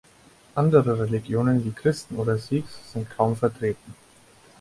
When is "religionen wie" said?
0.99-1.69